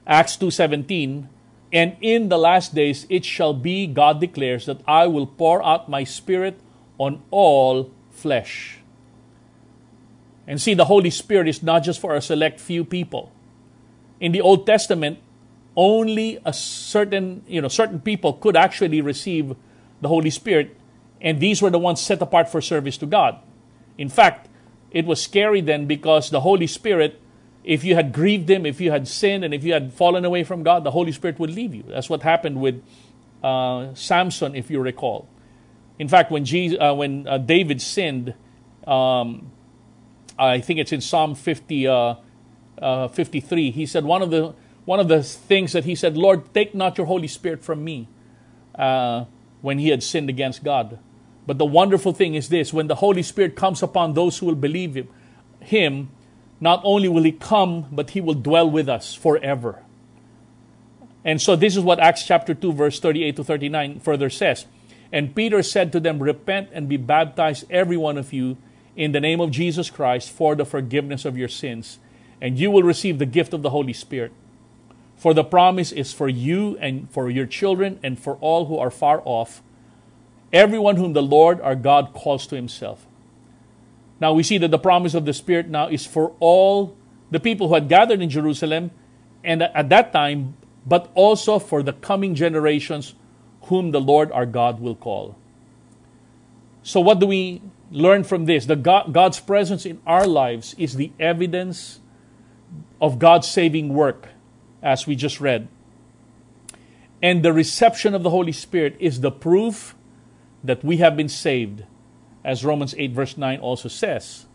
Acts 0.08 0.36
2:17 0.36 1.28
and 1.70 1.96
in 2.00 2.30
the 2.30 2.38
last 2.38 2.74
days 2.74 3.06
it 3.10 3.26
shall 3.26 3.52
be 3.52 3.86
God 3.86 4.20
declares 4.20 4.64
that 4.64 4.80
I 4.88 5.06
will 5.06 5.26
pour 5.26 5.62
out 5.62 5.88
my 5.88 6.02
spirit 6.02 6.58
on 6.96 7.20
all 7.30 7.90
flesh. 8.10 8.78
And 10.46 10.60
see 10.60 10.72
the 10.72 10.86
Holy 10.86 11.10
Spirit 11.10 11.46
is 11.46 11.62
not 11.62 11.84
just 11.84 12.00
for 12.00 12.14
a 12.14 12.22
select 12.22 12.58
few 12.58 12.84
people. 12.84 13.30
In 14.18 14.32
the 14.32 14.40
Old 14.40 14.66
Testament 14.66 15.18
only 15.76 16.38
a 16.44 16.52
certain, 16.52 17.44
you 17.46 17.60
know, 17.60 17.68
certain 17.68 18.00
people 18.00 18.32
could 18.32 18.56
actually 18.56 19.02
receive 19.02 19.54
the 20.00 20.08
Holy 20.08 20.30
Spirit 20.30 20.74
and 21.20 21.38
these 21.38 21.60
were 21.60 21.70
the 21.70 21.78
ones 21.78 22.00
set 22.00 22.22
apart 22.22 22.48
for 22.48 22.60
service 22.60 22.96
to 22.98 23.06
God. 23.06 23.38
In 23.98 24.08
fact, 24.08 24.48
it 24.90 25.04
was 25.04 25.20
scary 25.20 25.60
then 25.60 25.86
because 25.86 26.30
the 26.30 26.40
Holy 26.40 26.66
Spirit, 26.66 27.20
if 27.64 27.84
you 27.84 27.94
had 27.94 28.12
grieved 28.12 28.48
Him, 28.48 28.66
if 28.66 28.80
you 28.80 28.90
had 28.90 29.06
sinned, 29.06 29.44
and 29.44 29.52
if 29.52 29.64
you 29.64 29.72
had 29.72 29.92
fallen 29.92 30.24
away 30.24 30.44
from 30.44 30.62
God, 30.62 30.84
the 30.84 30.90
Holy 30.90 31.12
Spirit 31.12 31.38
would 31.38 31.50
leave 31.50 31.74
you. 31.74 31.84
That's 31.86 32.08
what 32.08 32.22
happened 32.22 32.60
with 32.60 32.82
uh, 33.42 33.94
Samson, 33.94 34.54
if 34.54 34.70
you 34.70 34.80
recall. 34.80 35.28
In 35.98 36.08
fact, 36.08 36.30
when, 36.30 36.44
Jesus, 36.44 36.78
uh, 36.80 36.94
when 36.94 37.26
uh, 37.26 37.38
David 37.38 37.82
sinned, 37.82 38.34
um, 38.86 39.50
I 40.38 40.60
think 40.60 40.78
it's 40.78 40.92
in 40.92 41.00
Psalm 41.00 41.34
50, 41.34 41.86
uh, 41.86 42.14
uh, 42.80 43.08
53, 43.08 43.70
he 43.72 43.86
said, 43.86 44.04
one 44.04 44.22
of, 44.22 44.30
the, 44.30 44.54
one 44.84 45.00
of 45.00 45.08
the 45.08 45.22
things 45.22 45.72
that 45.72 45.84
he 45.84 45.94
said, 45.94 46.16
Lord, 46.16 46.54
take 46.54 46.74
not 46.74 46.96
your 46.96 47.06
Holy 47.06 47.28
Spirit 47.28 47.64
from 47.64 47.82
me, 47.82 48.08
uh, 48.76 49.24
when 49.60 49.78
he 49.78 49.88
had 49.88 50.02
sinned 50.02 50.28
against 50.28 50.62
God. 50.62 50.98
But 51.46 51.58
the 51.58 51.64
wonderful 51.64 52.12
thing 52.12 52.34
is 52.34 52.48
this 52.48 52.72
when 52.72 52.86
the 52.86 52.96
Holy 52.96 53.22
Spirit 53.22 53.56
comes 53.56 53.82
upon 53.82 54.14
those 54.14 54.38
who 54.38 54.46
will 54.46 54.54
believe 54.54 54.94
him, 54.94 55.08
him, 55.60 56.10
not 56.60 56.80
only 56.84 57.08
will 57.08 57.22
he 57.22 57.32
come, 57.32 57.86
but 57.92 58.10
he 58.10 58.20
will 58.20 58.34
dwell 58.34 58.68
with 58.70 58.88
us 58.88 59.14
forever. 59.14 59.82
And 61.24 61.40
so 61.40 61.56
this 61.56 61.76
is 61.76 61.82
what 61.82 62.00
Acts 62.00 62.24
chapter 62.24 62.54
2, 62.54 62.72
verse 62.72 63.00
38 63.00 63.36
to 63.36 63.44
39 63.44 64.00
further 64.00 64.30
says. 64.30 64.66
And 65.12 65.34
Peter 65.34 65.62
said 65.62 65.92
to 65.92 66.00
them, 66.00 66.22
Repent 66.22 66.70
and 66.72 66.88
be 66.88 66.96
baptized, 66.96 67.64
every 67.70 67.96
one 67.96 68.18
of 68.18 68.32
you, 68.32 68.56
in 68.96 69.12
the 69.12 69.20
name 69.20 69.40
of 69.40 69.50
Jesus 69.50 69.90
Christ 69.90 70.30
for 70.30 70.54
the 70.54 70.64
forgiveness 70.64 71.24
of 71.24 71.36
your 71.36 71.48
sins, 71.48 71.98
and 72.40 72.58
you 72.58 72.70
will 72.70 72.82
receive 72.82 73.18
the 73.18 73.26
gift 73.26 73.52
of 73.52 73.62
the 73.62 73.70
Holy 73.70 73.92
Spirit. 73.92 74.32
For 75.16 75.34
the 75.34 75.44
promise 75.44 75.92
is 75.92 76.12
for 76.12 76.28
you 76.28 76.76
and 76.80 77.10
for 77.10 77.30
your 77.30 77.46
children 77.46 77.98
and 78.02 78.18
for 78.18 78.36
all 78.36 78.66
who 78.66 78.78
are 78.78 78.90
far 78.90 79.22
off 79.24 79.62
everyone 80.52 80.96
whom 80.96 81.12
the 81.12 81.22
Lord 81.22 81.60
our 81.60 81.74
God 81.74 82.12
calls 82.12 82.46
to 82.48 82.56
himself. 82.56 83.06
Now 84.20 84.32
we 84.32 84.42
see 84.42 84.58
that 84.58 84.70
the 84.70 84.78
promise 84.78 85.14
of 85.14 85.24
the 85.24 85.32
Spirit 85.32 85.68
now 85.68 85.88
is 85.88 86.06
for 86.06 86.32
all 86.40 86.96
the 87.30 87.40
people 87.40 87.68
who 87.68 87.74
had 87.74 87.88
gathered 87.88 88.20
in 88.20 88.30
Jerusalem 88.30 88.90
and 89.44 89.62
at 89.62 89.88
that 89.90 90.12
time, 90.12 90.56
but 90.86 91.10
also 91.14 91.58
for 91.58 91.82
the 91.82 91.92
coming 91.92 92.34
generations 92.34 93.14
whom 93.62 93.90
the 93.90 94.00
Lord 94.00 94.32
our 94.32 94.46
God 94.46 94.80
will 94.80 94.96
call. 94.96 95.36
So, 96.82 97.00
what 97.00 97.20
do 97.20 97.26
we 97.26 97.62
learn 97.90 98.24
from 98.24 98.46
this? 98.46 98.66
The 98.66 98.76
God, 98.76 99.12
God's 99.12 99.40
presence 99.40 99.84
in 99.84 100.00
our 100.06 100.26
lives 100.26 100.74
is 100.78 100.96
the 100.96 101.12
evidence 101.20 102.00
of 103.00 103.18
God's 103.18 103.48
saving 103.48 103.90
work, 103.90 104.28
as 104.82 105.06
we 105.06 105.14
just 105.14 105.40
read. 105.40 105.68
And 107.22 107.44
the 107.44 107.52
reception 107.52 108.14
of 108.14 108.22
the 108.22 108.30
Holy 108.30 108.52
Spirit 108.52 108.96
is 108.98 109.20
the 109.20 109.30
proof 109.30 109.94
that 110.62 110.84
we 110.84 110.98
have 110.98 111.16
been 111.16 111.28
saved, 111.28 111.84
as 112.44 112.64
Romans 112.64 112.94
8, 112.96 113.12
verse 113.12 113.36
9 113.36 113.60
also 113.60 113.88
says. 113.88 114.46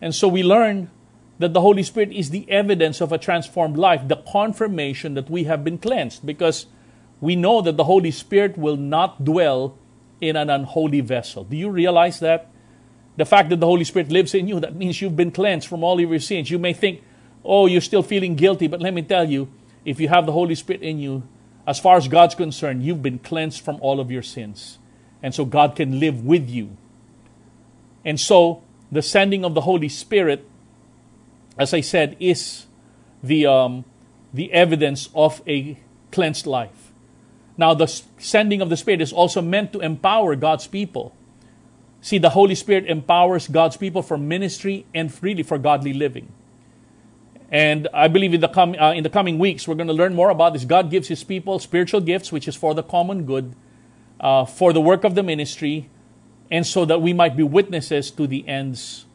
And 0.00 0.14
so 0.14 0.28
we 0.28 0.42
learn 0.42 0.90
that 1.38 1.52
the 1.54 1.60
Holy 1.60 1.82
Spirit 1.82 2.12
is 2.12 2.30
the 2.30 2.50
evidence 2.50 3.00
of 3.00 3.12
a 3.12 3.18
transformed 3.18 3.76
life, 3.76 4.06
the 4.06 4.16
confirmation 4.16 5.14
that 5.14 5.30
we 5.30 5.44
have 5.44 5.64
been 5.64 5.78
cleansed, 5.78 6.24
because 6.24 6.66
we 7.20 7.36
know 7.36 7.60
that 7.62 7.76
the 7.76 7.84
Holy 7.84 8.10
Spirit 8.10 8.56
will 8.58 8.76
not 8.76 9.24
dwell 9.24 9.76
in 10.20 10.36
an 10.36 10.50
unholy 10.50 11.00
vessel. 11.00 11.44
Do 11.44 11.56
you 11.56 11.70
realize 11.70 12.20
that? 12.20 12.50
The 13.16 13.24
fact 13.24 13.50
that 13.50 13.60
the 13.60 13.66
Holy 13.66 13.84
Spirit 13.84 14.10
lives 14.10 14.34
in 14.34 14.48
you, 14.48 14.60
that 14.60 14.76
means 14.76 15.00
you've 15.00 15.16
been 15.16 15.30
cleansed 15.30 15.66
from 15.66 15.82
all 15.82 16.02
of 16.02 16.10
your 16.10 16.20
sins. 16.20 16.50
You 16.50 16.58
may 16.58 16.72
think, 16.72 17.02
oh, 17.44 17.66
you're 17.66 17.80
still 17.80 18.02
feeling 18.02 18.34
guilty, 18.34 18.66
but 18.66 18.80
let 18.80 18.94
me 18.94 19.02
tell 19.02 19.28
you, 19.28 19.48
if 19.84 19.98
you 19.98 20.08
have 20.08 20.26
the 20.26 20.32
Holy 20.32 20.54
Spirit 20.54 20.82
in 20.82 20.98
you, 20.98 21.22
as 21.66 21.78
far 21.78 21.96
as 21.96 22.08
God's 22.08 22.34
concerned, 22.34 22.82
you've 22.82 23.02
been 23.02 23.18
cleansed 23.18 23.60
from 23.60 23.78
all 23.80 24.00
of 24.00 24.10
your 24.10 24.22
sins. 24.22 24.78
And 25.22 25.34
so 25.34 25.44
God 25.44 25.76
can 25.76 26.00
live 26.00 26.24
with 26.24 26.48
you. 26.48 26.76
And 28.04 28.18
so 28.18 28.62
the 28.90 29.02
sending 29.02 29.44
of 29.44 29.54
the 29.54 29.62
Holy 29.62 29.88
Spirit, 29.88 30.48
as 31.58 31.74
I 31.74 31.80
said, 31.80 32.16
is 32.20 32.66
the, 33.22 33.46
um, 33.46 33.84
the 34.32 34.52
evidence 34.52 35.08
of 35.14 35.42
a 35.46 35.78
cleansed 36.10 36.46
life. 36.46 36.92
Now, 37.56 37.74
the 37.74 37.86
sending 38.18 38.62
of 38.62 38.70
the 38.70 38.76
Spirit 38.76 39.00
is 39.00 39.12
also 39.12 39.42
meant 39.42 39.72
to 39.74 39.80
empower 39.80 40.34
God's 40.34 40.66
people. 40.66 41.14
See, 42.00 42.16
the 42.16 42.30
Holy 42.30 42.54
Spirit 42.54 42.86
empowers 42.86 43.48
God's 43.48 43.76
people 43.76 44.00
for 44.02 44.16
ministry 44.16 44.86
and 44.94 45.12
really 45.22 45.42
for 45.42 45.58
godly 45.58 45.92
living. 45.92 46.32
And 47.50 47.88
I 47.92 48.08
believe 48.08 48.32
in 48.32 48.40
the, 48.40 48.48
com- 48.48 48.76
uh, 48.78 48.92
in 48.92 49.02
the 49.02 49.10
coming 49.10 49.38
weeks, 49.38 49.68
we're 49.68 49.74
going 49.74 49.88
to 49.88 49.92
learn 49.92 50.14
more 50.14 50.30
about 50.30 50.54
this. 50.54 50.64
God 50.64 50.90
gives 50.90 51.08
His 51.08 51.24
people 51.24 51.58
spiritual 51.58 52.00
gifts, 52.00 52.32
which 52.32 52.48
is 52.48 52.56
for 52.56 52.74
the 52.74 52.82
common 52.82 53.24
good 53.24 53.54
uh, 54.20 54.44
for 54.44 54.72
the 54.72 54.80
work 54.80 55.04
of 55.04 55.14
the 55.14 55.22
ministry, 55.22 55.88
and 56.50 56.66
so 56.66 56.84
that 56.84 57.00
we 57.00 57.12
might 57.12 57.36
be 57.36 57.42
witnesses 57.42 58.10
to 58.10 58.26
the 58.26 58.46
ends 58.48 59.06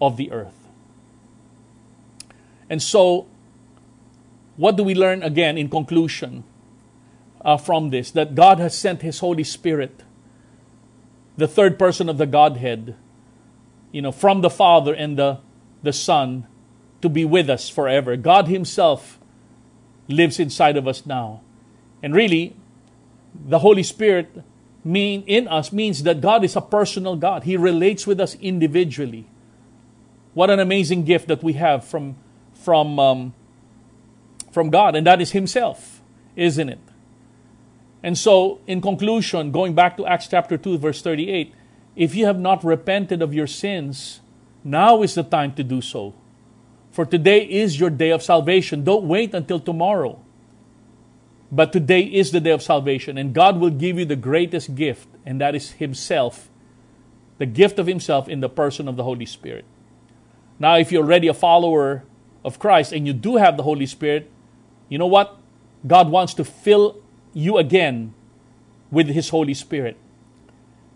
of 0.00 0.16
the 0.16 0.30
earth. 0.32 0.68
And 2.68 2.82
so, 2.82 3.26
what 4.56 4.76
do 4.76 4.82
we 4.82 4.94
learn 4.94 5.22
again 5.22 5.56
in 5.56 5.68
conclusion 5.68 6.44
uh, 7.42 7.56
from 7.56 7.90
this? 7.90 8.10
That 8.10 8.34
God 8.34 8.58
has 8.58 8.76
sent 8.76 9.02
His 9.02 9.20
Holy 9.20 9.44
Spirit, 9.44 10.02
the 11.36 11.46
third 11.46 11.78
person 11.78 12.08
of 12.08 12.18
the 12.18 12.26
Godhead, 12.26 12.96
you 13.92 14.02
know, 14.02 14.12
from 14.12 14.40
the 14.40 14.50
Father 14.50 14.94
and 14.94 15.16
the, 15.16 15.38
the 15.82 15.92
Son 15.92 16.46
to 17.02 17.08
be 17.08 17.24
with 17.24 17.50
us 17.50 17.68
forever. 17.68 18.16
God 18.16 18.48
Himself 18.48 19.20
lives 20.08 20.40
inside 20.40 20.76
of 20.76 20.88
us 20.88 21.06
now. 21.06 21.42
And 22.02 22.14
really, 22.14 22.56
the 23.34 23.60
Holy 23.60 23.82
Spirit 23.82 24.42
mean 24.84 25.24
in 25.26 25.48
us 25.48 25.72
means 25.72 26.02
that 26.02 26.20
God 26.20 26.44
is 26.44 26.56
a 26.56 26.60
personal 26.60 27.16
God. 27.16 27.44
He 27.44 27.56
relates 27.56 28.06
with 28.06 28.20
us 28.20 28.36
individually. 28.36 29.26
What 30.34 30.50
an 30.50 30.60
amazing 30.60 31.04
gift 31.04 31.28
that 31.28 31.42
we 31.42 31.54
have 31.54 31.84
from 31.84 32.16
from 32.54 32.98
um, 32.98 33.34
from 34.52 34.70
God, 34.70 34.94
and 34.94 35.06
that 35.06 35.20
is 35.20 35.32
Himself, 35.32 36.02
isn't 36.36 36.68
it? 36.68 36.80
And 38.02 38.18
so, 38.18 38.60
in 38.66 38.80
conclusion, 38.80 39.50
going 39.50 39.74
back 39.74 39.96
to 39.96 40.06
Acts 40.06 40.28
chapter 40.28 40.58
two, 40.58 40.76
verse 40.78 41.02
thirty-eight, 41.02 41.54
if 41.96 42.14
you 42.14 42.26
have 42.26 42.38
not 42.38 42.64
repented 42.64 43.22
of 43.22 43.32
your 43.32 43.46
sins, 43.46 44.20
now 44.62 45.02
is 45.02 45.14
the 45.14 45.22
time 45.22 45.54
to 45.54 45.64
do 45.64 45.80
so. 45.80 46.14
For 46.90 47.04
today 47.04 47.44
is 47.44 47.80
your 47.80 47.90
day 47.90 48.10
of 48.10 48.22
salvation. 48.22 48.84
Don't 48.84 49.08
wait 49.08 49.34
until 49.34 49.58
tomorrow. 49.58 50.20
But 51.54 51.72
today 51.72 52.00
is 52.00 52.32
the 52.32 52.40
day 52.40 52.50
of 52.50 52.62
salvation, 52.62 53.16
and 53.16 53.32
God 53.32 53.60
will 53.60 53.70
give 53.70 53.96
you 53.96 54.04
the 54.04 54.16
greatest 54.16 54.74
gift, 54.74 55.06
and 55.24 55.40
that 55.40 55.54
is 55.54 55.70
Himself, 55.72 56.50
the 57.38 57.46
gift 57.46 57.78
of 57.78 57.86
Himself 57.86 58.28
in 58.28 58.40
the 58.40 58.48
person 58.48 58.88
of 58.88 58.96
the 58.96 59.04
Holy 59.04 59.24
Spirit. 59.24 59.64
Now, 60.58 60.76
if 60.78 60.90
you're 60.90 61.04
already 61.04 61.28
a 61.28 61.34
follower 61.34 62.02
of 62.44 62.58
Christ 62.58 62.92
and 62.92 63.06
you 63.06 63.12
do 63.12 63.36
have 63.36 63.56
the 63.56 63.62
Holy 63.62 63.86
Spirit, 63.86 64.28
you 64.88 64.98
know 64.98 65.06
what? 65.06 65.38
God 65.86 66.10
wants 66.10 66.34
to 66.34 66.44
fill 66.44 67.00
you 67.32 67.56
again 67.56 68.14
with 68.90 69.06
His 69.06 69.28
Holy 69.28 69.54
Spirit. 69.54 69.96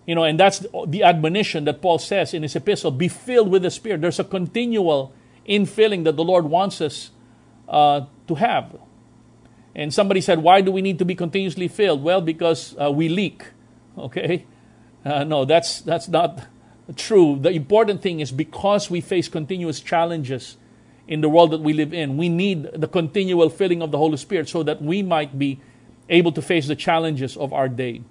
You 0.06 0.16
know, 0.16 0.24
and 0.24 0.40
that's 0.40 0.66
the 0.88 1.04
admonition 1.04 1.66
that 1.66 1.80
Paul 1.80 2.00
says 2.00 2.34
in 2.34 2.42
his 2.42 2.56
epistle 2.56 2.90
be 2.90 3.06
filled 3.06 3.48
with 3.48 3.62
the 3.62 3.70
Spirit. 3.70 4.00
There's 4.00 4.18
a 4.18 4.24
continual 4.24 5.12
infilling 5.48 6.02
that 6.02 6.16
the 6.16 6.24
Lord 6.24 6.46
wants 6.46 6.80
us 6.80 7.12
uh, 7.68 8.06
to 8.26 8.34
have. 8.34 8.74
And 9.74 9.92
somebody 9.92 10.20
said, 10.20 10.42
Why 10.42 10.60
do 10.60 10.72
we 10.72 10.82
need 10.82 10.98
to 10.98 11.04
be 11.04 11.14
continuously 11.14 11.68
filled? 11.68 12.02
Well, 12.02 12.20
because 12.20 12.74
uh, 12.80 12.90
we 12.90 13.08
leak. 13.08 13.44
Okay? 13.96 14.46
Uh, 15.04 15.24
no, 15.24 15.44
that's, 15.44 15.80
that's 15.80 16.08
not 16.08 16.46
true. 16.96 17.38
The 17.40 17.50
important 17.50 18.02
thing 18.02 18.20
is 18.20 18.32
because 18.32 18.90
we 18.90 19.00
face 19.00 19.28
continuous 19.28 19.80
challenges 19.80 20.56
in 21.06 21.22
the 21.22 21.28
world 21.28 21.52
that 21.52 21.60
we 21.60 21.72
live 21.72 21.94
in, 21.94 22.18
we 22.18 22.28
need 22.28 22.64
the 22.74 22.86
continual 22.86 23.48
filling 23.48 23.80
of 23.80 23.90
the 23.90 23.98
Holy 23.98 24.18
Spirit 24.18 24.48
so 24.48 24.62
that 24.62 24.82
we 24.82 25.02
might 25.02 25.38
be 25.38 25.58
able 26.10 26.32
to 26.32 26.42
face 26.42 26.68
the 26.68 26.76
challenges 26.76 27.36
of 27.36 27.52
our 27.52 27.68
day. 27.68 28.02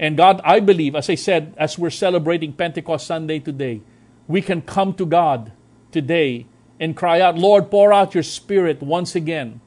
And 0.00 0.16
God, 0.16 0.40
I 0.44 0.60
believe, 0.60 0.94
as 0.94 1.08
I 1.08 1.14
said, 1.14 1.54
as 1.56 1.78
we're 1.78 1.90
celebrating 1.90 2.52
Pentecost 2.52 3.06
Sunday 3.06 3.38
today, 3.38 3.82
we 4.26 4.42
can 4.42 4.62
come 4.62 4.94
to 4.94 5.06
God 5.06 5.52
today 5.90 6.46
and 6.78 6.96
cry 6.96 7.20
out, 7.20 7.36
Lord, 7.38 7.70
pour 7.70 7.92
out 7.92 8.14
your 8.14 8.22
Spirit 8.22 8.82
once 8.82 9.14
again. 9.14 9.60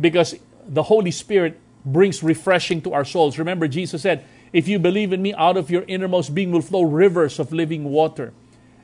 Because 0.00 0.34
the 0.66 0.84
Holy 0.84 1.10
Spirit 1.10 1.60
brings 1.84 2.22
refreshing 2.22 2.82
to 2.82 2.92
our 2.92 3.04
souls. 3.04 3.38
Remember, 3.38 3.68
Jesus 3.68 4.02
said, 4.02 4.24
If 4.52 4.68
you 4.68 4.78
believe 4.78 5.12
in 5.12 5.22
me, 5.22 5.32
out 5.34 5.56
of 5.56 5.70
your 5.70 5.84
innermost 5.86 6.34
being 6.34 6.50
will 6.50 6.62
flow 6.62 6.82
rivers 6.82 7.38
of 7.38 7.52
living 7.52 7.84
water. 7.84 8.32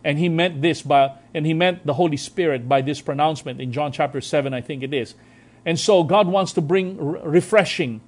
And 0.04 0.18
he 0.18 0.28
meant 0.28 0.62
this 0.62 0.82
by, 0.82 1.12
and 1.34 1.46
he 1.46 1.54
meant 1.54 1.86
the 1.86 1.94
Holy 1.94 2.16
Spirit 2.16 2.68
by 2.68 2.82
this 2.82 3.00
pronouncement 3.00 3.60
in 3.60 3.72
John 3.72 3.92
chapter 3.92 4.20
7, 4.20 4.52
I 4.52 4.60
think 4.60 4.82
it 4.82 4.92
is. 4.92 5.14
And 5.64 5.78
so 5.78 6.02
God 6.02 6.26
wants 6.26 6.52
to 6.54 6.60
bring 6.60 6.96
refreshing. 6.98 8.00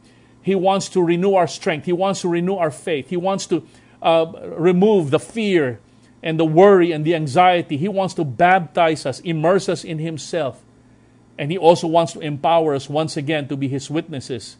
He 0.42 0.54
wants 0.54 0.88
to 0.90 1.02
renew 1.02 1.34
our 1.34 1.46
strength. 1.46 1.86
He 1.86 1.92
wants 1.92 2.20
to 2.22 2.28
renew 2.28 2.56
our 2.56 2.70
faith. 2.70 3.10
He 3.10 3.16
wants 3.16 3.46
to 3.46 3.66
uh, 4.02 4.26
remove 4.56 5.10
the 5.10 5.20
fear 5.20 5.80
and 6.22 6.38
the 6.38 6.44
worry 6.44 6.90
and 6.90 7.04
the 7.04 7.14
anxiety. 7.14 7.76
He 7.76 7.88
wants 7.88 8.14
to 8.14 8.24
baptize 8.24 9.06
us, 9.06 9.20
immerse 9.20 9.68
us 9.68 9.84
in 9.84 9.98
Himself. 9.98 10.62
And 11.38 11.50
He 11.50 11.58
also 11.58 11.86
wants 11.86 12.12
to 12.12 12.20
empower 12.20 12.74
us 12.74 12.88
once 12.88 13.16
again 13.16 13.48
to 13.48 13.56
be 13.56 13.68
His 13.68 13.90
witnesses 13.90 14.56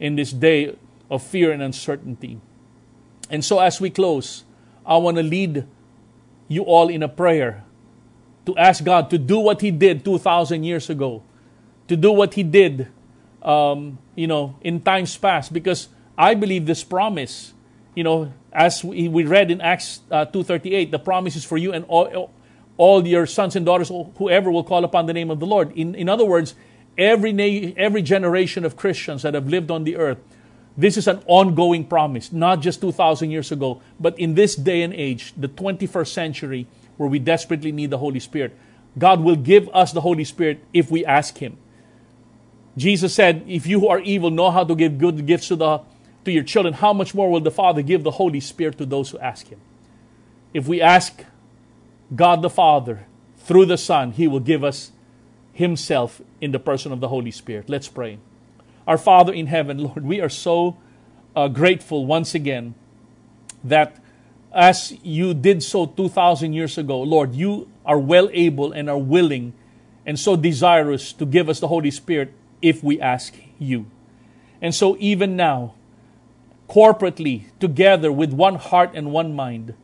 in 0.00 0.16
this 0.16 0.32
day 0.32 0.76
of 1.10 1.22
fear 1.22 1.52
and 1.52 1.62
uncertainty. 1.62 2.40
And 3.30 3.44
so, 3.44 3.58
as 3.58 3.80
we 3.80 3.90
close, 3.90 4.44
I 4.84 4.96
want 4.96 5.16
to 5.16 5.22
lead 5.22 5.66
you 6.48 6.62
all 6.62 6.88
in 6.88 7.02
a 7.02 7.08
prayer 7.08 7.64
to 8.46 8.56
ask 8.56 8.84
God 8.84 9.10
to 9.10 9.18
do 9.18 9.38
what 9.38 9.60
He 9.60 9.70
did 9.70 10.04
2,000 10.04 10.64
years 10.64 10.90
ago, 10.90 11.22
to 11.88 11.96
do 11.96 12.12
what 12.12 12.34
He 12.34 12.42
did, 12.42 12.88
um, 13.42 13.98
you 14.14 14.26
know, 14.26 14.56
in 14.60 14.80
times 14.80 15.16
past, 15.16 15.52
because 15.52 15.88
I 16.16 16.34
believe 16.34 16.66
this 16.66 16.84
promise, 16.84 17.52
you 17.94 18.04
know, 18.04 18.32
as 18.52 18.84
we, 18.84 19.08
read 19.08 19.50
in 19.50 19.60
Acts 19.60 20.00
uh, 20.10 20.26
2.38, 20.26 20.90
the 20.90 20.98
promise 20.98 21.36
is 21.36 21.44
for 21.44 21.58
you 21.58 21.72
and 21.72 21.84
all, 21.88 22.30
all 22.76 23.06
your 23.06 23.26
sons 23.26 23.56
and 23.56 23.64
daughters, 23.64 23.90
whoever 24.16 24.50
will 24.50 24.64
call 24.64 24.84
upon 24.84 25.06
the 25.06 25.12
name 25.12 25.30
of 25.30 25.40
the 25.40 25.46
Lord. 25.46 25.72
In, 25.76 25.94
in 25.94 26.08
other 26.08 26.24
words, 26.24 26.54
every, 26.98 27.32
na- 27.32 27.72
every 27.76 28.02
generation 28.02 28.64
of 28.64 28.76
Christians 28.76 29.22
that 29.22 29.34
have 29.34 29.48
lived 29.48 29.70
on 29.70 29.84
the 29.84 29.96
earth, 29.96 30.18
this 30.76 30.96
is 30.96 31.06
an 31.06 31.22
ongoing 31.26 31.84
promise, 31.84 32.32
not 32.32 32.60
just 32.60 32.80
2,000 32.80 33.30
years 33.30 33.52
ago, 33.52 33.80
but 34.00 34.18
in 34.18 34.34
this 34.34 34.56
day 34.56 34.82
and 34.82 34.92
age, 34.92 35.32
the 35.36 35.48
21st 35.48 36.08
century, 36.08 36.66
where 36.96 37.08
we 37.08 37.20
desperately 37.20 37.70
need 37.70 37.90
the 37.90 37.98
Holy 37.98 38.18
Spirit. 38.18 38.56
God 38.98 39.20
will 39.20 39.36
give 39.36 39.68
us 39.72 39.92
the 39.92 40.00
Holy 40.00 40.24
Spirit 40.24 40.64
if 40.72 40.90
we 40.90 41.04
ask 41.04 41.38
Him. 41.38 41.56
Jesus 42.76 43.14
said, 43.14 43.44
If 43.46 43.66
you 43.66 43.80
who 43.80 43.88
are 43.88 44.00
evil 44.00 44.30
know 44.30 44.50
how 44.50 44.64
to 44.64 44.74
give 44.74 44.98
good 44.98 45.26
gifts 45.26 45.48
to, 45.48 45.56
the, 45.56 45.80
to 46.24 46.32
your 46.32 46.42
children, 46.42 46.74
how 46.74 46.92
much 46.92 47.14
more 47.14 47.30
will 47.30 47.40
the 47.40 47.50
Father 47.50 47.82
give 47.82 48.02
the 48.02 48.12
Holy 48.12 48.40
Spirit 48.40 48.78
to 48.78 48.86
those 48.86 49.10
who 49.10 49.18
ask 49.18 49.46
Him? 49.46 49.60
If 50.52 50.66
we 50.66 50.80
ask 50.80 51.24
God 52.14 52.42
the 52.42 52.50
Father 52.50 53.06
through 53.38 53.66
the 53.66 53.78
Son, 53.78 54.12
He 54.12 54.26
will 54.26 54.40
give 54.40 54.64
us 54.64 54.92
Himself 55.52 56.20
in 56.40 56.52
the 56.52 56.58
person 56.58 56.92
of 56.92 57.00
the 57.00 57.08
Holy 57.08 57.30
Spirit. 57.30 57.68
Let's 57.68 57.88
pray. 57.88 58.18
Our 58.86 58.98
Father 58.98 59.32
in 59.32 59.46
heaven, 59.46 59.78
Lord, 59.78 60.04
we 60.04 60.20
are 60.20 60.28
so 60.28 60.76
uh, 61.36 61.48
grateful 61.48 62.06
once 62.06 62.34
again 62.34 62.74
that 63.62 63.96
as 64.52 64.96
you 65.02 65.34
did 65.34 65.62
so 65.62 65.86
2,000 65.86 66.52
years 66.52 66.78
ago, 66.78 67.00
Lord, 67.00 67.34
you 67.34 67.68
are 67.84 67.98
well 67.98 68.30
able 68.32 68.72
and 68.72 68.88
are 68.88 68.98
willing 68.98 69.52
and 70.06 70.18
so 70.18 70.36
desirous 70.36 71.12
to 71.14 71.26
give 71.26 71.48
us 71.48 71.60
the 71.60 71.68
Holy 71.68 71.90
Spirit 71.90 72.32
if 72.62 72.82
we 72.84 73.00
ask 73.00 73.34
you. 73.58 73.86
And 74.60 74.74
so, 74.74 74.96
even 74.98 75.36
now, 75.36 75.74
corporately, 76.68 77.44
together 77.58 78.12
with 78.12 78.32
one 78.32 78.54
heart 78.54 78.92
and 78.94 79.12
one 79.12 79.34
mind, 79.34 79.74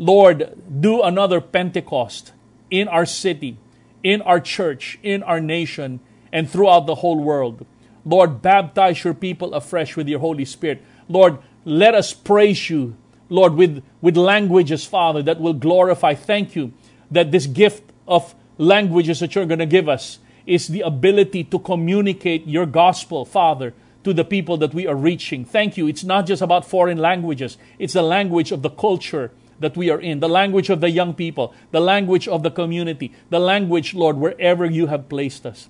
Lord, 0.00 0.56
do 0.80 1.02
another 1.02 1.42
Pentecost 1.42 2.32
in 2.70 2.88
our 2.88 3.04
city, 3.04 3.58
in 4.02 4.22
our 4.22 4.40
church, 4.40 4.98
in 5.02 5.22
our 5.22 5.42
nation, 5.42 6.00
and 6.32 6.48
throughout 6.48 6.86
the 6.86 6.94
whole 6.94 7.20
world. 7.20 7.66
Lord, 8.06 8.40
baptize 8.40 9.04
your 9.04 9.12
people 9.12 9.52
afresh 9.52 9.98
with 9.98 10.08
your 10.08 10.20
Holy 10.20 10.46
Spirit. 10.46 10.82
Lord, 11.06 11.36
let 11.66 11.94
us 11.94 12.14
praise 12.14 12.70
you, 12.70 12.96
Lord, 13.28 13.56
with, 13.56 13.84
with 14.00 14.16
languages, 14.16 14.86
Father, 14.86 15.22
that 15.22 15.38
will 15.38 15.52
glorify. 15.52 16.14
Thank 16.14 16.56
you 16.56 16.72
that 17.10 17.30
this 17.30 17.46
gift 17.46 17.92
of 18.08 18.34
languages 18.56 19.20
that 19.20 19.34
you're 19.34 19.44
going 19.44 19.58
to 19.58 19.66
give 19.66 19.86
us 19.86 20.18
is 20.46 20.68
the 20.68 20.80
ability 20.80 21.44
to 21.44 21.58
communicate 21.58 22.46
your 22.46 22.64
gospel, 22.64 23.26
Father, 23.26 23.74
to 24.04 24.14
the 24.14 24.24
people 24.24 24.56
that 24.56 24.72
we 24.72 24.86
are 24.86 24.96
reaching. 24.96 25.44
Thank 25.44 25.76
you. 25.76 25.88
It's 25.88 26.04
not 26.04 26.24
just 26.24 26.40
about 26.40 26.64
foreign 26.64 26.96
languages, 26.96 27.58
it's 27.78 27.92
the 27.92 28.02
language 28.02 28.50
of 28.50 28.62
the 28.62 28.70
culture 28.70 29.30
that 29.60 29.76
we 29.76 29.90
are 29.90 30.00
in, 30.00 30.20
the 30.20 30.28
language 30.28 30.70
of 30.70 30.80
the 30.80 30.90
young 30.90 31.14
people, 31.14 31.54
the 31.70 31.80
language 31.80 32.26
of 32.26 32.42
the 32.42 32.50
community, 32.50 33.12
the 33.28 33.38
language, 33.38 33.94
Lord, 33.94 34.16
wherever 34.16 34.66
you 34.66 34.88
have 34.88 35.08
placed 35.08 35.46
us. 35.46 35.68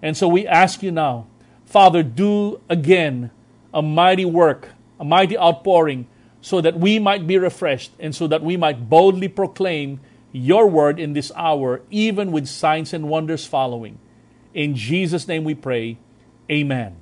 And 0.00 0.16
so 0.16 0.28
we 0.28 0.46
ask 0.46 0.82
you 0.82 0.92
now 0.92 1.26
Father, 1.66 2.02
do 2.02 2.60
again 2.68 3.30
a 3.72 3.80
mighty 3.80 4.26
work, 4.26 4.68
a 5.00 5.04
mighty 5.04 5.38
outpouring, 5.38 6.06
so 6.42 6.60
that 6.60 6.78
we 6.78 6.98
might 6.98 7.26
be 7.26 7.38
refreshed 7.38 7.92
and 7.98 8.14
so 8.14 8.26
that 8.26 8.42
we 8.42 8.58
might 8.58 8.90
boldly 8.90 9.28
proclaim 9.28 10.00
your 10.32 10.66
word 10.66 11.00
in 11.00 11.14
this 11.14 11.32
hour, 11.34 11.80
even 11.90 12.30
with 12.32 12.46
signs 12.46 12.92
and 12.92 13.08
wonders 13.08 13.46
following. 13.46 13.98
In 14.52 14.74
Jesus' 14.74 15.26
name 15.26 15.44
we 15.44 15.54
pray. 15.54 15.98
Amen. 16.50 17.01